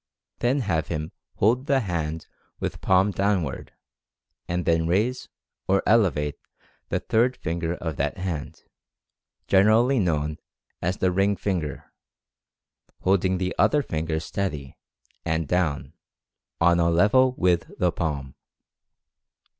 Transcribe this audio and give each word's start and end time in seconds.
Then 0.39 0.61
have 0.61 0.87
him 0.87 1.11
hold 1.35 1.67
the 1.67 1.81
hand 1.81 2.25
with 2.59 2.81
palm 2.81 3.11
downward, 3.11 3.71
and 4.47 4.65
then 4.65 4.87
raise, 4.87 5.29
or 5.67 5.83
elevate, 5.85 6.39
the 6.89 6.99
third 6.99 7.37
finger 7.37 7.75
of 7.75 7.97
that 7.97 8.17
hand 8.17 8.63
(generally 9.47 9.99
known 9.99 10.39
as 10.81 10.97
the 10.97 11.11
"ring 11.11 11.35
finger") 11.35 11.93
holding 13.01 13.37
the 13.37 13.53
other 13.59 13.83
fingers 13.83 14.25
steady, 14.25 14.75
and 15.23 15.47
down, 15.47 15.93
on 16.59 16.79
a 16.79 16.89
level 16.89 17.35
with 17.37 17.71
the 17.77 17.91
palm. 17.91 18.33